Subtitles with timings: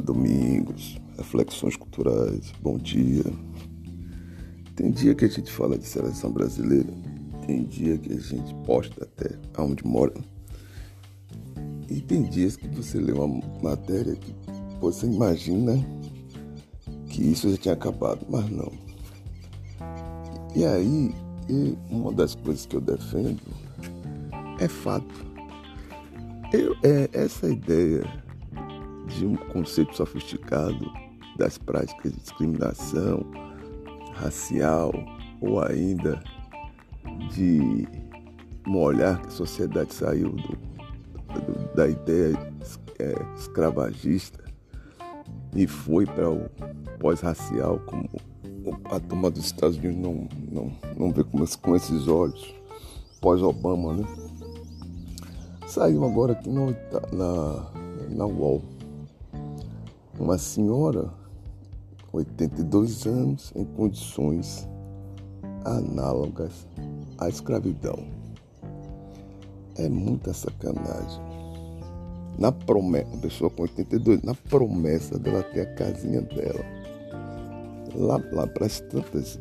[0.00, 3.24] Domingos, reflexões culturais, bom dia.
[4.74, 6.92] Tem dia que a gente fala de seleção brasileira,
[7.46, 10.14] tem dia que a gente posta até aonde mora.
[11.88, 14.34] E tem dias que você lê uma matéria que
[14.80, 15.74] você imagina
[17.08, 18.72] que isso já tinha acabado, mas não.
[20.56, 21.14] E aí,
[21.90, 23.40] uma das coisas que eu defendo
[24.58, 25.30] é fato.
[26.52, 28.29] Eu, é, essa ideia
[29.16, 30.90] de um conceito sofisticado
[31.36, 33.24] das práticas de discriminação
[34.14, 34.92] racial
[35.40, 36.22] ou ainda
[37.32, 37.86] de
[38.66, 40.56] um olhar que a sociedade saiu do,
[41.40, 42.36] do, da ideia
[42.98, 44.44] é, escravagista
[45.54, 46.48] e foi para o
[46.98, 48.08] pós-racial, como
[48.84, 52.54] a turma dos Estados Unidos não, não, não vê com, com esses olhos,
[53.20, 54.04] pós-Obama, né?
[55.66, 56.70] Saiu agora aqui no,
[57.12, 57.70] na,
[58.10, 58.62] na UOL
[60.20, 61.10] uma senhora,
[62.12, 64.68] 82 anos, em condições
[65.64, 66.66] análogas
[67.16, 67.98] à escravidão.
[69.76, 71.22] É muita sacanagem.
[72.38, 76.64] Na promessa, uma pessoa com 82, na promessa dela ter a casinha dela.
[77.94, 79.38] Lá, lá para as tantas,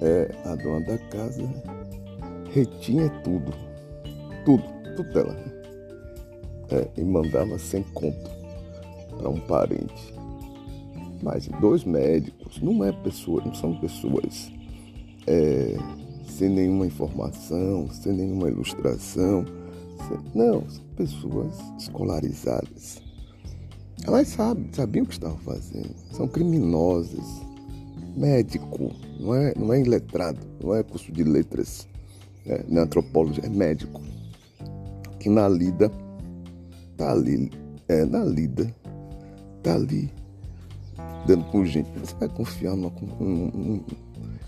[0.00, 1.42] é, a dona da casa
[2.50, 3.52] retinha tudo,
[4.44, 4.64] tudo,
[4.96, 5.36] tudo dela.
[6.70, 8.43] É, e mandava sem conto
[9.18, 10.14] para um parente.
[11.22, 14.52] Mas dois médicos não é pessoa, não são pessoas
[15.26, 15.76] é,
[16.28, 19.44] sem nenhuma informação, sem nenhuma ilustração.
[20.08, 23.02] Sem, não, são pessoas escolarizadas.
[24.06, 25.94] Elas sabem, sabiam o que estavam fazendo.
[26.12, 27.24] São criminosas.
[28.16, 31.88] Médico, não é, não é iletrado, não é curso de letras,
[32.46, 34.00] é, não é antropólogo, é médico.
[35.18, 35.90] Que na lida,
[36.96, 37.50] tá ali,
[37.88, 38.72] é, na lida,
[39.64, 40.12] tá ali
[41.26, 41.88] dando com gente.
[41.98, 42.92] Você vai confiar numa.
[43.20, 43.84] Um, um,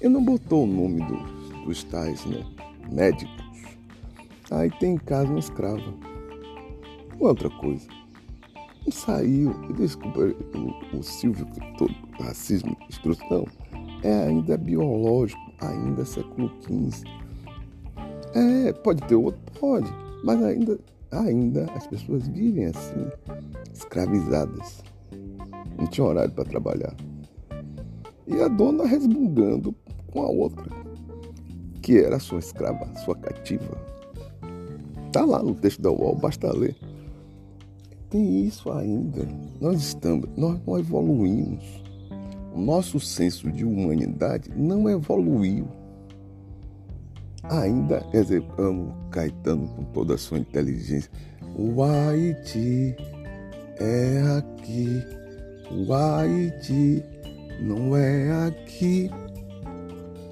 [0.00, 2.44] ele não botou o nome dos, dos tais, né?
[2.92, 3.44] Médicos.
[4.50, 5.94] Aí tem em casa uma escrava.
[7.18, 7.86] Outra coisa.
[8.84, 9.54] Não saiu.
[9.78, 11.46] Desculpa, o, o Silvio,
[11.78, 13.46] todo racismo, instrução,
[14.02, 17.04] é ainda biológico, ainda século XV.
[18.34, 19.40] É, pode ter outro?
[19.58, 19.90] Pode.
[20.24, 20.78] Mas ainda,
[21.10, 23.06] ainda as pessoas vivem assim,
[23.72, 24.82] escravizadas
[25.78, 26.94] não tinha horário para trabalhar.
[28.26, 29.74] E a dona resmungando
[30.10, 30.64] com a outra,
[31.82, 33.76] que era sua escrava, sua cativa.
[35.06, 36.74] Está lá no texto da UOL, basta ler.
[38.08, 39.28] Tem isso ainda.
[39.60, 41.64] Nós estamos, nós não evoluímos.
[42.54, 45.66] O nosso senso de humanidade não evoluiu.
[47.42, 51.10] Ainda, quer dizer, amo Caetano com toda a sua inteligência.
[51.56, 52.96] O Haiti
[53.78, 55.02] é aqui
[55.70, 57.02] o Haiti
[57.60, 59.10] não é aqui.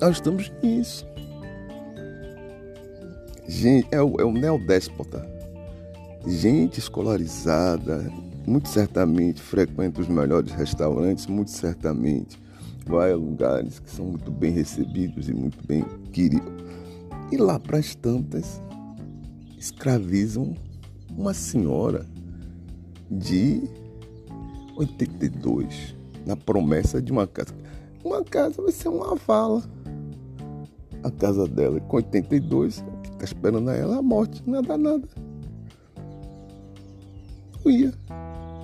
[0.00, 1.06] Nós estamos nisso.
[3.48, 5.26] Gente, é o, é o neodéspota.
[6.26, 8.10] Gente escolarizada,
[8.46, 12.40] muito certamente frequenta os melhores restaurantes, muito certamente
[12.86, 16.52] vai a lugares que são muito bem recebidos e muito bem queridos.
[17.30, 18.60] E lá para as tantas,
[19.58, 20.54] escravizam
[21.16, 22.06] uma senhora
[23.10, 23.62] de
[24.76, 25.94] 82,
[26.26, 27.54] na promessa de uma casa.
[28.04, 29.62] Uma casa vai ser uma vala.
[31.02, 34.76] A casa dela, com 82, o que está esperando a ela é a morte, nada,
[34.76, 35.08] nada.
[37.64, 37.92] Não ia.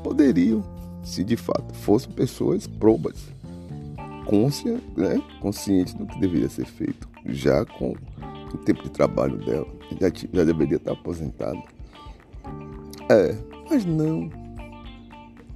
[0.05, 0.63] Poderiam,
[1.03, 3.17] se de fato fossem pessoas probas,
[4.97, 7.95] né, conscientes do que deveria ser feito, já com
[8.53, 9.67] o tempo de trabalho dela,
[10.01, 11.61] já, já deveria estar aposentada.
[13.11, 13.35] É,
[13.71, 14.31] mas não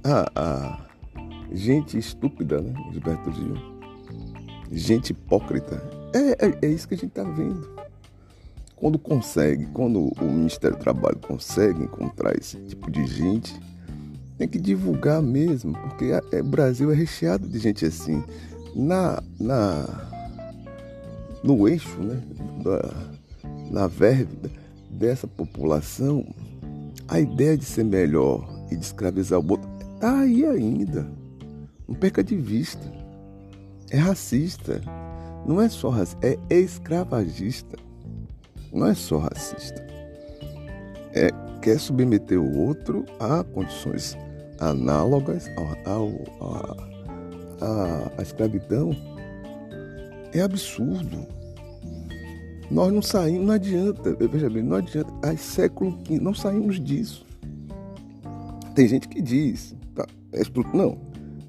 [0.03, 0.85] a, a
[1.51, 2.73] gente estúpida, né?
[2.91, 3.55] Gilberto Gil.
[4.71, 5.81] Gente hipócrita.
[6.13, 7.71] É, é, é isso que a gente está vendo.
[8.75, 13.57] Quando consegue, quando o Ministério do Trabalho consegue encontrar esse tipo de gente,
[14.37, 18.23] tem que divulgar mesmo, porque o é, Brasil é recheado de gente assim.
[18.75, 19.85] Na, na,
[21.43, 22.21] no eixo, né?
[22.63, 23.13] Da,
[23.71, 24.51] na verve
[24.89, 26.25] dessa população,
[27.07, 29.69] a ideia de ser melhor e de escravizar o outro
[30.03, 31.09] Está aí ainda.
[31.87, 32.91] Não perca de vista.
[33.89, 34.81] É racista.
[35.47, 37.77] Não é só racista, é escravagista.
[38.73, 39.81] Não é só racista.
[41.13, 41.29] É,
[41.61, 44.17] quer submeter o outro a condições
[44.59, 45.49] análogas
[45.85, 46.09] ao,
[47.61, 48.91] à, escravidão.
[50.33, 51.25] É absurdo.
[52.69, 55.13] Nós não saímos, não adianta, veja bem, não adianta.
[55.25, 57.25] Há século XV, não saímos disso.
[58.75, 60.41] Tem gente que diz, tá, é
[60.75, 60.97] não,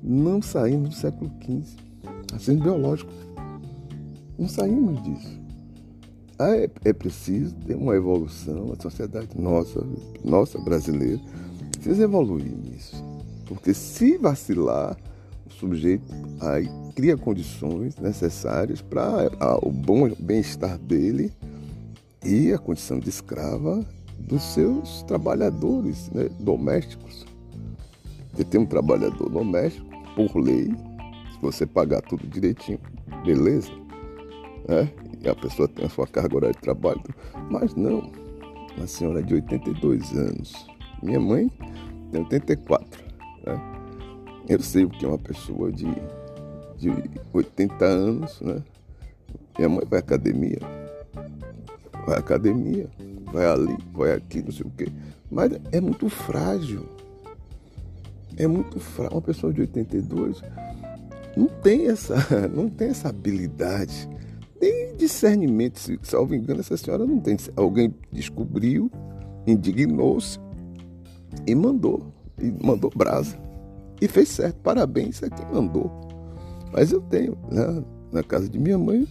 [0.02, 1.76] não saímos do século XV,
[2.34, 3.10] assim biológico,
[4.38, 5.40] não saímos disso.
[6.38, 9.82] Ah, é, é preciso ter uma evolução, a sociedade nossa,
[10.22, 11.20] nossa brasileira,
[11.70, 13.02] precisa evoluir nisso.
[13.46, 14.96] Porque se vacilar,
[15.46, 16.04] o sujeito
[16.40, 19.30] aí cria condições necessárias para
[19.62, 21.32] o bom bem-estar dele
[22.22, 23.86] e a condição de escrava
[24.18, 27.26] dos seus trabalhadores né, domésticos.
[28.32, 30.66] Você tem um trabalhador doméstico, por lei,
[31.32, 32.78] se você pagar tudo direitinho,
[33.24, 33.70] beleza,
[34.68, 34.90] né?
[35.22, 37.02] E a pessoa tem a sua carga horária de trabalho,
[37.50, 38.10] mas não.
[38.76, 40.66] Uma senhora de 82 anos.
[41.02, 41.50] Minha mãe
[42.10, 43.04] tem 84.
[43.46, 43.60] Né?
[44.48, 45.86] Eu sei o que é uma pessoa de,
[46.76, 46.90] de
[47.32, 48.62] 80 anos, né?
[49.56, 50.58] Minha mãe vai à academia,
[52.06, 52.88] vai à academia,
[53.34, 54.86] vai ali, vai aqui, não sei o quê.
[55.28, 56.86] Mas é muito frágil.
[58.36, 59.16] É muito frágil.
[59.16, 60.40] Uma pessoa de 82
[61.36, 62.14] não tem essa,
[62.54, 64.08] não tem essa habilidade.
[64.60, 67.36] Nem discernimento, se salvo engano, essa senhora não tem.
[67.56, 68.88] Alguém descobriu,
[69.46, 70.38] indignou-se
[71.44, 72.14] e mandou.
[72.40, 73.36] E mandou brasa.
[74.00, 74.56] E fez certo.
[74.62, 75.90] Parabéns a quem mandou.
[76.72, 79.08] Mas eu tenho, né, na casa de minha mãe,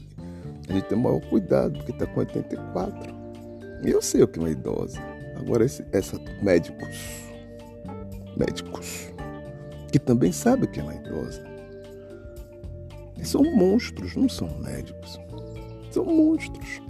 [0.69, 3.12] a gente tem o maior cuidado, porque está com 84.
[3.85, 4.99] E eu sei o que é uma idosa.
[5.35, 6.97] Agora, esse, essa, médicos,
[8.37, 9.11] médicos,
[9.91, 11.43] que também sabem o que é uma idosa.
[13.17, 15.19] Eles são monstros, não são médicos.
[15.91, 16.81] São monstros.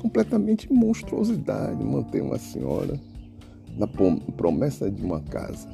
[0.00, 2.98] Completamente monstruosidade manter uma senhora
[3.76, 5.68] na promessa de uma casa.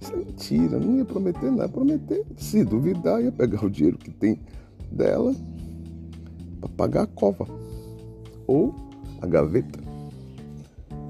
[0.00, 1.68] Isso é mentira, não ia prometer nada.
[1.68, 4.40] Prometer, se duvidar, ia pegar o dinheiro que tem
[4.90, 5.34] dela
[6.60, 7.46] para pagar a cova
[8.46, 8.87] ou
[9.20, 9.78] a gaveta.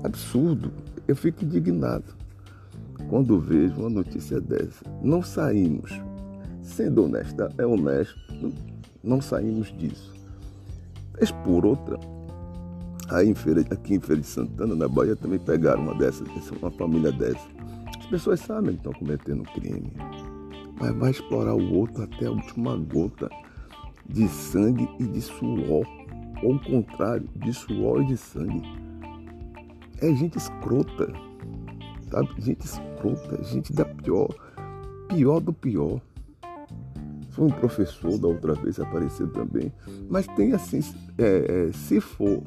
[0.05, 0.71] Absurdo.
[1.07, 2.15] Eu fico indignado
[3.09, 4.85] quando vejo uma notícia dessa.
[5.03, 5.93] Não saímos,
[6.63, 8.19] sendo honesta, é honesto,
[9.03, 10.13] não saímos disso.
[11.19, 11.99] Mas por outra,
[13.11, 13.35] aí
[13.71, 16.29] aqui em Feira de Santana, na Bahia, também pegaram uma dessas,
[16.61, 17.49] uma família dessa.
[17.99, 19.93] As pessoas sabem que estão cometendo crime,
[20.81, 23.29] mas vai explorar o outro até a última gota
[24.09, 25.98] de sangue e de suor.
[26.43, 28.63] Ou contrário, de suor e de sangue.
[30.01, 31.13] É gente escrota,
[32.09, 32.29] sabe?
[32.39, 34.29] Gente escrota, gente da pior,
[35.09, 36.01] pior do pior.
[37.31, 39.73] Foi um professor da outra vez apareceu também.
[40.09, 40.81] Mas tem assim,
[41.17, 42.43] é, é, se for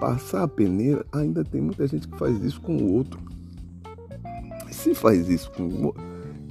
[0.00, 3.20] passar a peneira, ainda tem muita gente que faz isso com o outro.
[4.70, 6.02] Se faz isso com o outro,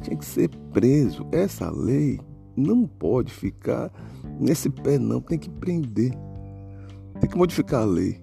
[0.01, 1.25] tinha que ser preso.
[1.31, 2.19] Essa lei
[2.55, 3.91] não pode ficar
[4.39, 5.21] nesse pé, não.
[5.21, 6.11] Tem que prender.
[7.19, 8.19] Tem que modificar a lei.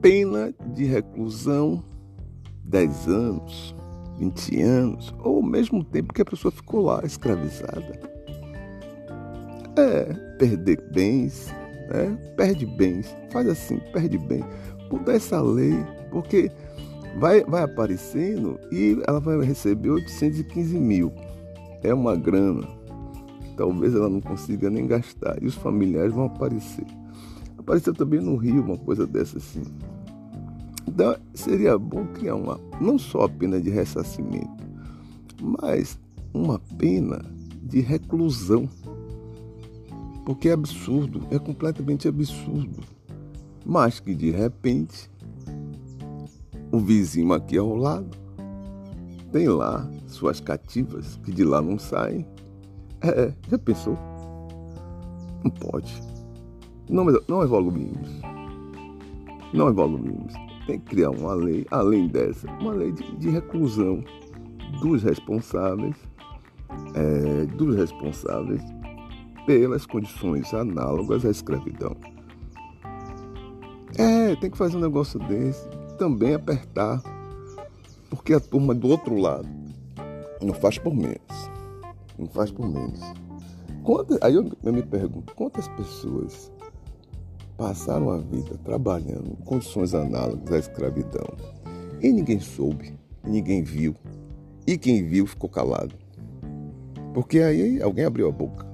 [0.00, 1.82] Pena de reclusão
[2.64, 3.74] 10 anos,
[4.18, 8.00] 20 anos, ou o mesmo tempo que a pessoa ficou lá escravizada.
[9.76, 10.04] É,
[10.38, 11.52] perder bens,
[11.88, 12.16] né?
[12.36, 14.44] perde bens, faz assim, perde bem.
[14.90, 15.74] Mudar essa lei,
[16.10, 16.50] porque
[17.18, 21.12] vai, vai aparecendo e ela vai receber 815 mil.
[21.82, 22.66] É uma grana.
[23.56, 25.42] Talvez ela não consiga nem gastar.
[25.42, 26.86] E os familiares vão aparecer.
[27.62, 29.62] Apareceu também no Rio uma coisa dessa assim.
[30.86, 34.64] Então seria bom criar uma, não só a pena de ressarcimento,
[35.40, 35.98] mas
[36.34, 37.24] uma pena
[37.62, 38.68] de reclusão.
[40.26, 42.82] Porque é absurdo, é completamente absurdo.
[43.64, 45.08] Mas que de repente
[46.72, 48.16] o vizinho aqui ao lado
[49.30, 52.26] tem lá suas cativas que de lá não saem.
[53.00, 53.96] É, já pensou?
[55.44, 56.11] Não pode.
[56.92, 58.20] Não, não evoluímos.
[59.54, 60.34] Não evoluímos.
[60.66, 64.04] Tem que criar uma lei, além dessa, uma lei de, de reclusão
[64.82, 65.96] dos responsáveis,
[66.94, 68.62] é, dos responsáveis
[69.46, 71.96] pelas condições análogas à escravidão.
[73.96, 77.02] É, tem que fazer um negócio desse também apertar,
[78.10, 79.48] porque a turma do outro lado
[80.42, 81.50] não faz por menos.
[82.18, 83.00] Não faz por menos.
[83.82, 86.51] Quantas, aí eu, eu me pergunto, quantas pessoas
[87.56, 91.26] passaram a vida trabalhando em condições análogas à escravidão
[92.02, 93.94] e ninguém soube, ninguém viu,
[94.66, 95.94] e quem viu ficou calado.
[97.14, 98.66] Porque aí alguém abriu a boca.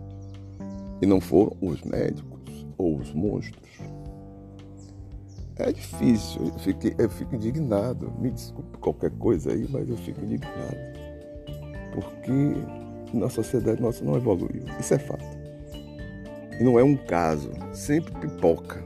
[1.02, 3.68] E não foram os médicos ou os monstros.
[5.56, 8.12] É difícil, eu fico, eu fico indignado.
[8.18, 10.76] Me desculpe qualquer coisa aí, mas eu fico indignado.
[11.92, 14.62] Porque na sociedade nossa não evoluiu.
[14.80, 15.38] Isso é fato.
[16.59, 18.85] E não é um caso, sempre pipoca.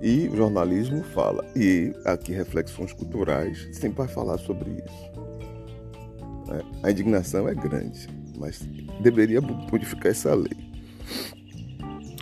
[0.00, 1.44] E o jornalismo fala.
[1.54, 5.10] E aqui Reflexões Culturais sempre vai falar sobre isso.
[6.52, 8.08] É, a indignação é grande,
[8.38, 8.60] mas
[9.02, 10.70] deveria modificar essa lei.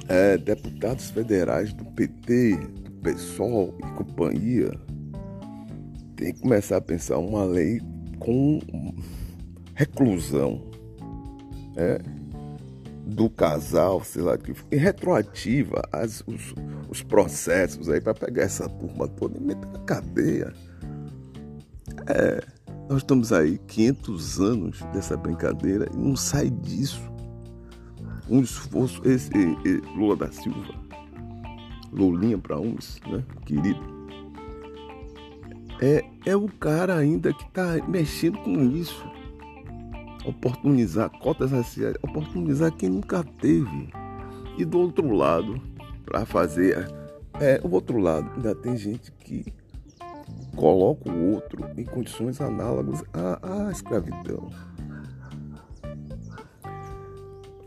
[0.09, 4.73] É, deputados federais do PT, do PSOL e companhia
[6.19, 7.81] tem que começar a pensar uma lei
[8.19, 8.59] com
[9.77, 10.61] reclusão
[11.77, 12.01] é,
[13.09, 16.55] do casal, sei lá, que retroativa as, os,
[16.89, 20.53] os processos aí para pegar essa turma toda e meter na cadeia.
[22.07, 22.45] É,
[22.89, 27.03] nós estamos aí 500 anos dessa brincadeira e não sai disso.
[28.29, 29.31] Um esforço, esse,
[29.65, 30.75] esse Lula da Silva,
[31.91, 33.99] Lulinha para uns, né, querido
[35.81, 39.07] é, é o cara ainda que está mexendo com isso.
[40.29, 43.89] Oportunizar cotas raciais, oportunizar quem nunca teve.
[44.59, 45.61] E do outro lado,
[46.05, 46.87] para fazer.
[47.41, 49.53] É, o outro lado, ainda tem gente que
[50.57, 54.51] coloca o outro em condições análogas à, à escravidão.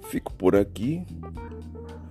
[0.10, 1.06] Fico por aqui.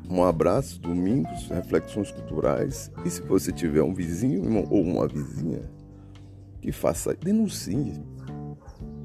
[0.08, 2.90] Um abraço, domingos, reflexões culturais.
[3.04, 5.70] E se você tiver um vizinho ou uma vizinha
[6.60, 8.02] que faça, denuncie.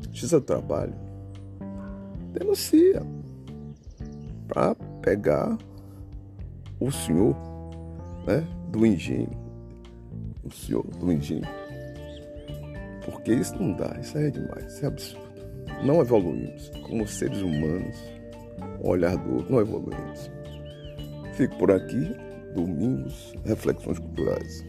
[0.01, 0.95] Justiça do Trabalho.
[2.37, 3.01] Denuncia.
[4.47, 5.57] Para pegar
[6.79, 7.35] o senhor
[8.27, 9.29] né, do engenho.
[10.43, 11.47] O senhor do engenho.
[13.05, 15.25] Porque isso não dá, isso é demais, isso é absurdo.
[15.83, 16.69] Não evoluímos.
[16.87, 17.97] Como seres humanos,
[18.81, 20.29] olhar do outro, não evoluímos.
[21.33, 22.15] Fico por aqui,
[22.53, 24.65] domingos, reflexões culturais.